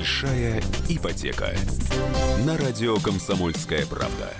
[0.00, 1.54] Большая ипотека.
[2.46, 4.32] На радио Комсомольская правда.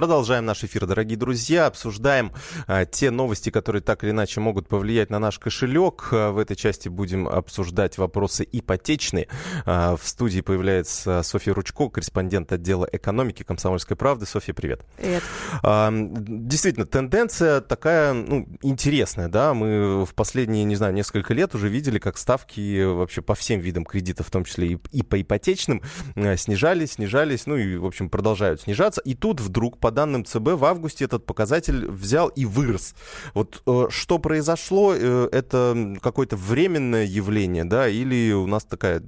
[0.00, 1.66] Продолжаем наш эфир, дорогие друзья.
[1.66, 2.32] Обсуждаем
[2.66, 6.08] а, те новости, которые так или иначе могут повлиять на наш кошелек.
[6.10, 9.28] А, в этой части будем обсуждать вопросы ипотечные.
[9.66, 14.24] А, в студии появляется Софья Ручко, корреспондент отдела экономики Комсомольской правды.
[14.24, 14.86] Софья, привет.
[14.96, 15.22] Привет.
[15.62, 19.28] А, действительно, тенденция такая ну, интересная.
[19.28, 19.52] Да?
[19.52, 23.84] Мы в последние, не знаю, несколько лет уже видели, как ставки вообще по всем видам
[23.84, 25.82] кредитов, в том числе и, и по ипотечным,
[26.38, 29.02] снижались, снижались, ну и, в общем, продолжают снижаться.
[29.02, 32.94] И тут вдруг по данным ЦБ, в августе этот показатель взял и вырос.
[33.34, 39.02] Вот э, что произошло, э, это какое-то временное явление, да, или у нас такая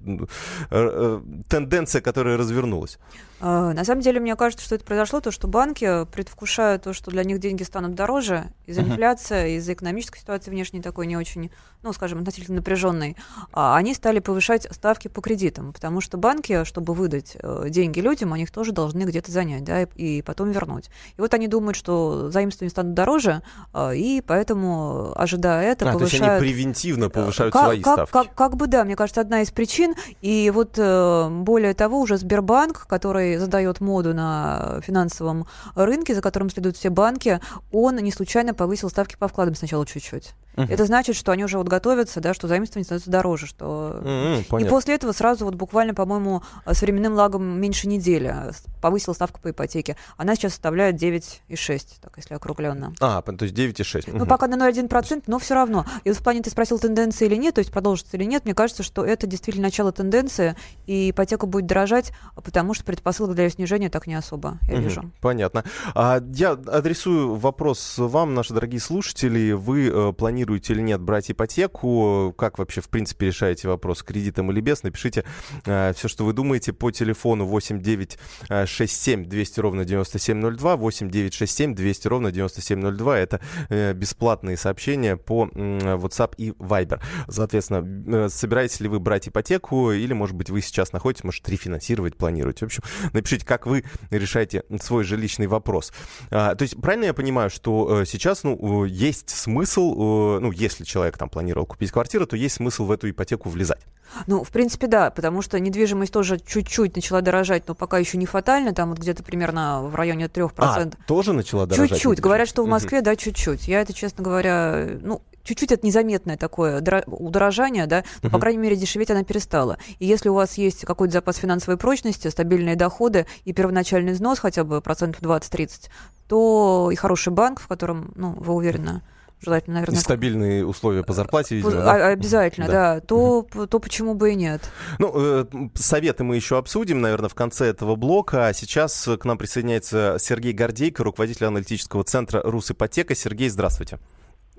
[0.70, 2.98] э, тенденция, которая развернулась?
[3.44, 7.10] А, на самом деле, мне кажется, что это произошло, то, что банки, предвкушая то, что
[7.10, 11.50] для них деньги станут дороже из-за инфляции, из-за экономической ситуации внешней такой не очень,
[11.82, 13.16] ну, скажем, относительно напряженной,
[13.52, 18.32] а, они стали повышать ставки по кредитам, потому что банки, чтобы выдать э, деньги людям,
[18.32, 20.88] они их тоже должны где-то занять, да, и потом вернуть.
[21.16, 26.10] И вот они думают, что заимствования станут дороже, а, и поэтому, ожидая это, а, повышают...
[26.10, 28.12] То есть они превентивно повышают как, свои как, ставки?
[28.12, 29.96] Как, как бы, да, мне кажется, одна из причин.
[30.20, 36.50] И вот э, более того, уже Сбербанк, который задает моду на финансовом рынке, за которым
[36.50, 40.34] следуют все банки, он не случайно повысил ставки по вкладам сначала чуть-чуть.
[40.54, 40.66] Uh-huh.
[40.68, 44.68] Это значит, что они уже вот готовятся, да, что заимствование становится дороже, что uh-huh, и
[44.68, 48.34] после этого сразу вот буквально, по-моему, с временным лагом меньше недели
[48.80, 49.96] повысила ставку по ипотеке.
[50.16, 52.92] Она сейчас составляет 9,6, так если округленно.
[53.00, 54.10] А, то есть 9,6.
[54.12, 54.28] Ну, uh-huh.
[54.28, 55.86] пока на 0,1%, но все равно.
[56.04, 58.54] И вот в плане ты спросил тенденции или нет, то есть продолжится или нет, мне
[58.54, 63.50] кажется, что это действительно начало тенденции, и ипотека будет дорожать, потому что предпосылок для ее
[63.50, 64.82] снижения так не особо, я uh-huh.
[64.82, 65.10] вижу.
[65.20, 65.64] Понятно.
[65.94, 69.52] А, я адресую вопрос вам, наши дорогие слушатели.
[69.52, 74.50] Вы э, планируете планируете или нет брать ипотеку, как вообще, в принципе, решаете вопрос, кредитом
[74.50, 75.24] или без, напишите
[75.64, 83.18] э, все, что вы думаете по телефону 8967 200 ровно 9702, 8967 200 ровно 9702.
[83.18, 87.00] Это э, бесплатные сообщения по э, WhatsApp и Viber.
[87.28, 92.16] Соответственно, э, собираетесь ли вы брать ипотеку, или, может быть, вы сейчас находитесь, может, рефинансировать
[92.16, 92.66] планируете.
[92.66, 92.82] В общем,
[93.12, 95.92] напишите, как вы решаете свой жилищный вопрос.
[96.30, 101.18] А, то есть, правильно я понимаю, что э, сейчас, ну, есть смысл ну, если человек
[101.18, 103.80] там планировал купить квартиру, то есть смысл в эту ипотеку влезать.
[104.26, 108.26] Ну, в принципе, да, потому что недвижимость тоже чуть-чуть начала дорожать, но пока еще не
[108.26, 110.52] фатально, там вот где-то примерно в районе 3%.
[110.58, 111.90] А, тоже начала дорожать?
[111.90, 112.20] Чуть-чуть.
[112.20, 113.68] Говорят, что в Москве, да, чуть-чуть.
[113.68, 118.76] Я это, честно говоря, ну, чуть-чуть это незаметное такое удорожание, да, но, по крайней мере,
[118.76, 119.78] дешеветь она перестала.
[119.98, 124.64] И если у вас есть какой-то запас финансовой прочности, стабильные доходы и первоначальный взнос хотя
[124.64, 125.88] бы процентов 20-30,
[126.28, 129.02] то и хороший банк, в котором, ну, вы уверены,
[129.42, 130.00] желательно, наверное...
[130.00, 131.92] стабильные условия по зарплате, видимо, да?
[131.92, 132.94] А, обязательно, да.
[132.94, 133.00] да.
[133.00, 134.62] То, то почему бы и нет.
[134.98, 135.44] Ну, э,
[135.74, 138.48] советы мы еще обсудим, наверное, в конце этого блока.
[138.48, 143.14] А сейчас к нам присоединяется Сергей Гордейко, руководитель аналитического центра «Русипотека».
[143.14, 143.98] Сергей, здравствуйте.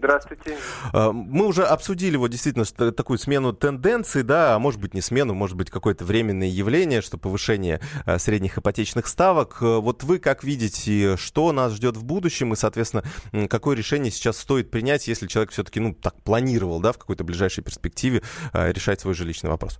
[0.04, 0.58] Здравствуйте.
[0.92, 5.34] А, мы уже обсудили вот действительно такую смену тенденций, да, а может быть не смену,
[5.34, 9.60] может быть какое-то временное явление, что повышение а, средних ипотечных ставок.
[9.62, 13.04] А, вот вы как видите, что нас ждет в будущем и, соответственно,
[13.48, 17.64] какое решение сейчас стоит принять, если человек все-таки, ну, так планировал, да, в какой-то ближайшей
[17.64, 19.80] перспективе решать свой жилищный вопрос?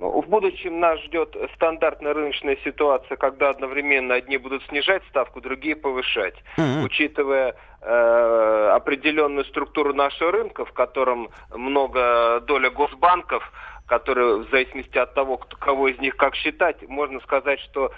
[0.00, 5.76] Ну, в будущем нас ждет стандартная рыночная ситуация, когда одновременно одни будут снижать ставку, другие
[5.76, 6.34] повышать.
[6.56, 6.84] Mm-hmm.
[6.84, 13.52] Учитывая э, определенную структуру нашего рынка, в котором много доля госбанков,
[13.86, 17.92] которые в зависимости от того, кто, кого из них как считать, можно сказать, что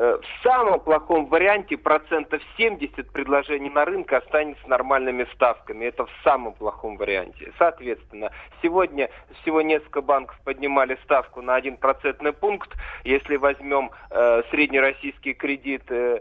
[0.00, 5.84] в самом плохом варианте процентов 70 предложений на рынке останется нормальными ставками.
[5.84, 7.52] Это в самом плохом варианте.
[7.58, 8.30] Соответственно,
[8.62, 9.10] сегодня
[9.42, 12.70] всего несколько банков поднимали ставку на 1 процентный пункт.
[13.04, 16.20] Если возьмем э, среднероссийский кредит э,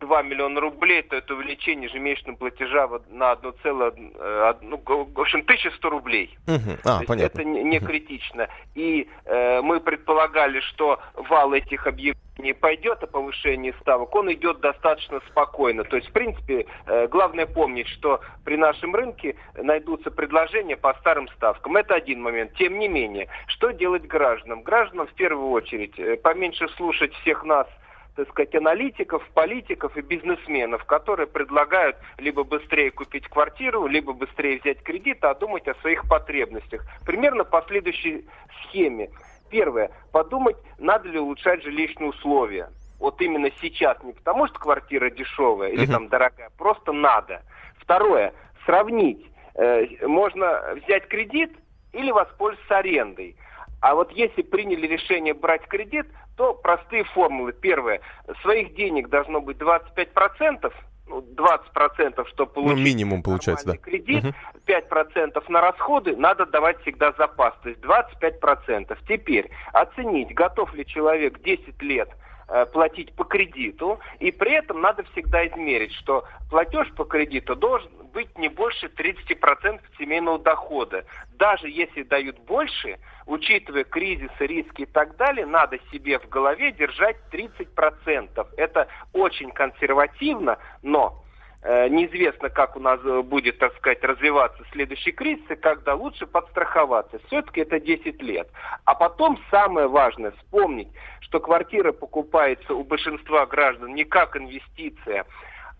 [0.00, 3.54] 2 миллиона рублей, то это увеличение ежемесячного платежа на 1,
[4.14, 6.36] э, ну, в общем, 1100 рублей.
[6.46, 6.78] Угу.
[6.84, 7.40] А, понятно.
[7.40, 8.48] Это не, не критично.
[8.74, 15.20] И э, мы предполагали, что вал этих объявлений пойдет о повышении ставок, он идет достаточно
[15.28, 15.84] спокойно.
[15.84, 21.28] То есть, в принципе, э, главное помнить, что при нашем рынке найдутся предложения по старым
[21.28, 21.76] ставкам.
[21.76, 22.54] Это один момент.
[22.54, 24.62] Тем не менее, что делать гражданам?
[24.62, 27.66] Гражданам в первую очередь э, поменьше слушать всех нас,
[28.14, 34.82] так сказать, аналитиков, политиков и бизнесменов, которые предлагают либо быстрее купить квартиру, либо быстрее взять
[34.82, 36.84] кредит, а думать о своих потребностях.
[37.06, 38.26] Примерно по следующей
[38.62, 39.10] схеме.
[39.50, 39.90] Первое.
[40.12, 42.70] Подумать, надо ли улучшать жилищные условия.
[42.98, 44.02] Вот именно сейчас.
[44.02, 45.92] Не потому, что квартира дешевая или uh-huh.
[45.92, 46.50] там дорогая.
[46.58, 47.42] Просто надо.
[47.78, 48.32] Второе.
[48.64, 49.24] Сравнить.
[49.54, 51.52] Э, можно взять кредит
[51.92, 53.36] или воспользоваться арендой.
[53.80, 56.06] А вот если приняли решение брать кредит,
[56.36, 57.52] то простые формулы.
[57.52, 58.00] Первое.
[58.42, 60.70] Своих денег должно быть 25%, ну,
[61.08, 63.76] 20%, чтобы получить ну, минимум получается, да.
[63.76, 64.34] кредит, угу.
[64.66, 68.96] 5% на расходы, надо давать всегда запас, то есть 25%.
[69.08, 72.08] Теперь оценить, готов ли человек 10 лет
[72.72, 78.38] платить по кредиту, и при этом надо всегда измерить, что платеж по кредиту должен быть
[78.38, 81.04] не больше 30% семейного дохода.
[81.34, 87.16] Даже если дают больше, учитывая кризисы, риски и так далее, надо себе в голове держать
[87.30, 88.46] 30%.
[88.56, 91.22] Это очень консервативно, но
[91.60, 96.24] Э, неизвестно, как у нас э, будет, так сказать, развиваться следующий кризис, и когда лучше
[96.26, 97.18] подстраховаться.
[97.26, 98.48] Все-таки это 10 лет.
[98.84, 100.88] А потом самое важное вспомнить,
[101.28, 105.26] что квартира покупается у большинства граждан не как инвестиция,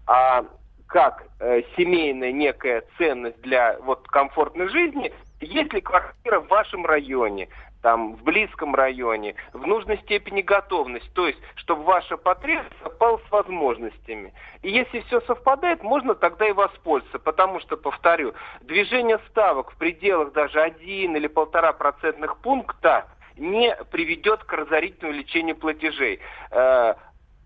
[0.06, 0.44] а
[0.86, 7.48] как э, семейная некая ценность для вот комфортной жизни, если квартира в вашем районе,
[7.82, 13.30] там, в близком районе, в нужной степени готовность, то есть, чтобы ваша потребность совпала с
[13.30, 14.32] возможностями.
[14.62, 20.32] И если все совпадает, можно тогда и воспользоваться, потому что, повторю, движение ставок в пределах
[20.32, 23.06] даже 1 или полтора процентных пункта
[23.38, 26.20] не приведет к разорительному лечению платежей.
[26.50, 26.94] Э,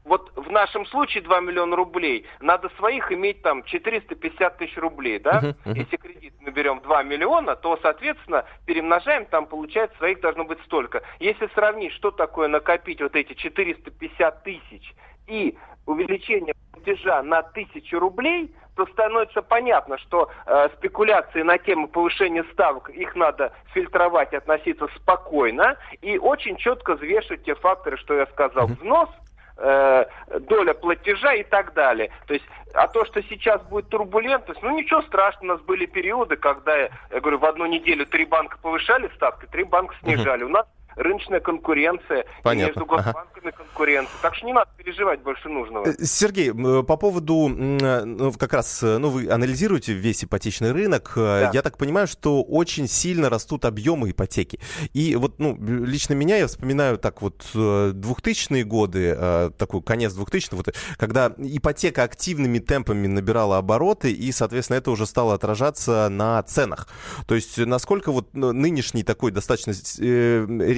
[0.04, 5.40] вот в нашем случае 2 миллиона рублей, надо своих иметь там 450 тысяч рублей, да?
[5.40, 5.78] Uh-huh, uh-huh.
[5.78, 11.02] Если кредит мы берем 2 миллиона, то, соответственно, перемножаем, там получается своих должно быть столько.
[11.20, 14.92] Если сравнить, что такое накопить вот эти 450 тысяч
[15.28, 15.56] и
[15.86, 22.90] увеличение платежа на тысячу рублей, то становится понятно, что э, спекуляции на тему повышения ставок,
[22.90, 28.66] их надо фильтровать, относиться спокойно и очень четко взвешивать те факторы, что я сказал.
[28.66, 29.08] Взнос–
[29.56, 30.04] э,
[30.40, 32.10] доля платежа и так далее.
[32.26, 36.36] То есть, а то, что сейчас будет турбулентность, ну ничего страшного, у нас были периоды,
[36.36, 40.44] когда, я говорю, в одну неделю три банка повышали ставки, три банка снижали.
[40.44, 40.66] У нас
[40.96, 42.68] рыночная конкуренция, Понятно.
[42.68, 43.56] между госбанками ага.
[43.56, 44.14] конкуренция.
[44.22, 45.86] Так что не надо переживать больше нужного.
[45.86, 51.12] Э, Сергей, э, по поводу, э, ну, как раз, ну, вы анализируете весь ипотечный рынок.
[51.16, 51.50] Да.
[51.52, 54.60] Я так понимаю, что очень сильно растут объемы ипотеки.
[54.92, 60.74] И вот, ну, лично меня, я вспоминаю так вот 2000-е годы, такой конец 2000-х, вот,
[60.96, 66.88] когда ипотека активными темпами набирала обороты, и, соответственно, это уже стало отражаться на ценах.
[67.26, 69.72] То есть, насколько вот ну, нынешний такой достаточно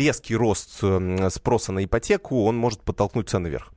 [0.05, 3.73] резкий рост эм, спроса на ипотеку, он может подтолкнуть цены вверх?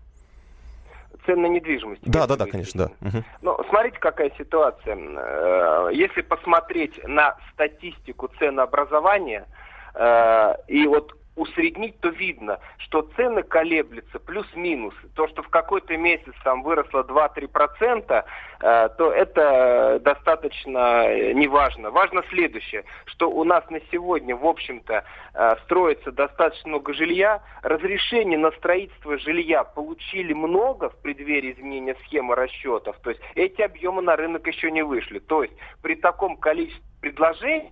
[1.26, 2.02] цен на недвижимость.
[2.06, 3.08] Да, да, да, конечно, да.
[3.08, 3.24] Угу.
[3.42, 4.98] Но смотрите, какая ситуация.
[4.98, 9.46] Э, если посмотреть на статистику ценообразования,
[9.94, 14.94] э, и вот усреднить, то видно, что цены колеблются плюс-минус.
[15.16, 18.26] То, что в какой-то месяц там выросло 2-3%,
[18.60, 21.92] э, то это достаточно э, неважно.
[21.92, 25.04] Важно следующее, что у нас на сегодня, в общем-то,
[25.34, 27.42] э, строится достаточно много жилья.
[27.62, 32.98] Разрешение на строительство жилья получили много в преддверии изменения схемы расчетов.
[33.04, 35.20] То есть эти объемы на рынок еще не вышли.
[35.20, 35.54] То есть
[35.84, 37.72] при таком количестве предложений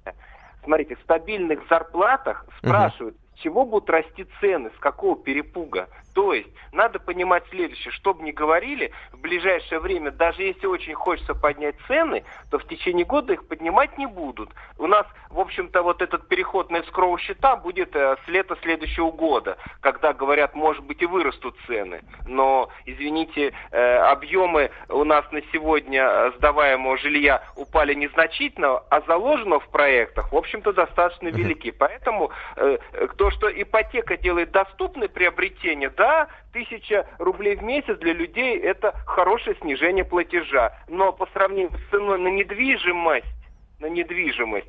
[0.65, 5.87] смотрите, в стабильных зарплатах спрашивают, чего будут расти цены, с какого перепуга.
[6.15, 10.93] То есть надо понимать следующее, что бы ни говорили, в ближайшее время, даже если очень
[10.93, 14.49] хочется поднять цены, то в течение года их поднимать не будут.
[14.77, 19.11] У нас, в общем-то, вот этот переход на эскроу счета будет э, с лета следующего
[19.11, 22.01] года, когда, говорят, может быть и вырастут цены.
[22.25, 29.59] Но, извините, э, объемы у нас на сегодня э, сдаваемого жилья упали незначительно, а заложено
[29.59, 31.71] в проектах, в общем-то, достаточно велики.
[31.71, 32.77] Поэтому э,
[33.17, 38.93] то, что ипотека делает доступное приобретение, да, да, тысяча рублей в месяц для людей это
[39.07, 40.71] хорошее снижение платежа.
[40.87, 43.25] Но по сравнению с ценой на недвижимость,
[43.79, 44.67] на недвижимость.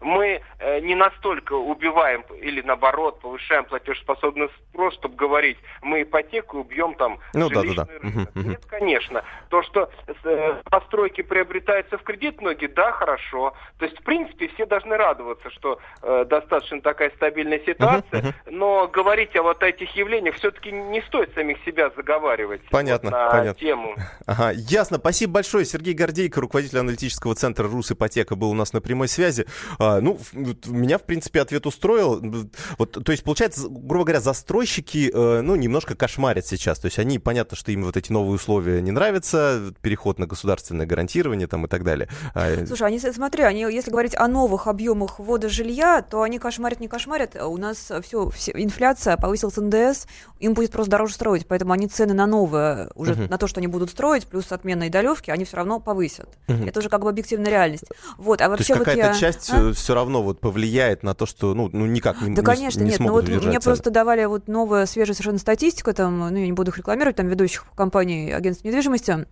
[0.00, 6.94] Мы э, не настолько убиваем или наоборот повышаем платежеспособный спрос, чтобы говорить, мы ипотеку убьем
[6.94, 8.08] там ну, жилищный да, да, да.
[8.08, 8.30] рынок.
[8.34, 9.24] Нет, конечно.
[9.48, 9.90] То, что
[10.24, 13.54] э, постройки приобретаются в кредит многие, да, хорошо.
[13.78, 19.34] То есть, в принципе, все должны радоваться, что э, достаточно такая стабильная ситуация, но говорить
[19.36, 23.60] о вот этих явлениях все-таки не стоит самих себя заговаривать понятно, вот, на понятно.
[23.60, 23.96] тему.
[24.26, 24.98] Ага, ясно.
[24.98, 25.64] Спасибо большое.
[25.64, 27.68] Сергей Гордейко, руководитель аналитического центра
[28.26, 29.46] «Русипотека» был у нас на прямой связи.
[29.78, 30.18] А, ну,
[30.66, 32.22] меня, в принципе, ответ устроил.
[32.78, 36.78] Вот, то есть, получается, грубо говоря, застройщики, э, ну, немножко кошмарят сейчас.
[36.78, 40.86] То есть, они, понятно, что им вот эти новые условия не нравятся, переход на государственное
[40.86, 42.08] гарантирование там и так далее.
[42.34, 46.80] А, Слушай, они, смотри, они, если говорить о новых объемах ввода жилья, то они кошмарят,
[46.80, 47.36] не кошмарят.
[47.36, 50.06] У нас все, все инфляция, повысился НДС,
[50.40, 53.30] им будет просто дороже строить, поэтому они цены на новое, уже uh-huh.
[53.30, 56.28] на то, что они будут строить, плюс отмена и долевки, они все равно повысят.
[56.48, 56.68] Uh-huh.
[56.68, 57.84] Это уже как бы объективная реальность.
[58.18, 59.20] Вот, а вообще то есть какая-то вот я...
[59.20, 59.70] часть а?
[59.70, 62.80] э, все равно вот повлияет на то, что ну, ну никак не Да, не- конечно,
[62.80, 63.00] не нет.
[63.00, 66.52] Ну смогут вот мне просто давали вот новая, свежая совершенно статистика, там, ну, я не
[66.52, 69.26] буду их рекламировать, там, ведущих компаний агентств недвижимости.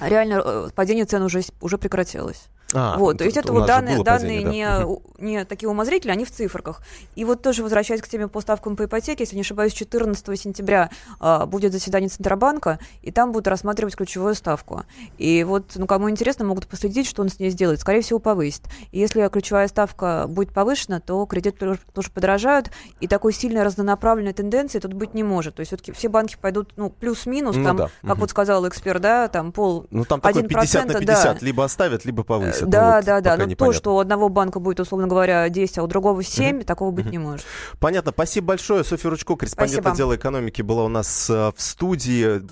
[0.00, 2.48] Реально э, падение цен уже, уже прекратилось.
[2.74, 4.84] А, вот, то есть это вот данные, данные падение, да.
[5.18, 6.82] не, не такие умозрители, они в цифрах.
[7.14, 10.90] И вот тоже возвращаясь к теме по ставкам по ипотеке, если не ошибаюсь, 14 сентября
[11.20, 14.82] а, будет заседание Центробанка, и там будут рассматривать ключевую ставку.
[15.16, 17.80] И вот, ну, кому интересно, могут последить, что он с ней сделает.
[17.80, 18.62] Скорее всего, повысит.
[18.90, 22.70] И если ключевая ставка будет повышена, то кредиты тоже, подорожают,
[23.00, 25.54] и такой сильной разнонаправленной тенденции тут быть не может.
[25.54, 28.20] То есть все-таки все банки пойдут, ну, плюс-минус, Ну там, да, как мгм.
[28.20, 31.00] вот сказал эксперт, да, там пол Ну там такой 1%, 50 на да.
[31.00, 32.55] 50, либо оставят, либо повысят.
[32.62, 33.36] Ну, да, вот да, да.
[33.36, 33.78] Но то, непонятно.
[33.78, 37.18] что у одного банка будет, условно говоря, 10, а у другого 7, такого быть не
[37.18, 37.46] может.
[37.78, 38.12] Понятно.
[38.12, 38.84] Спасибо большое.
[38.84, 39.92] Софья Ручко, корреспондент Спасибо.
[39.92, 42.42] отдела экономики, была у нас э, в студии.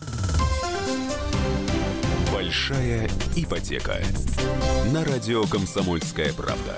[2.33, 3.97] Большая ипотека.
[4.93, 6.77] На радио «Комсомольская правда».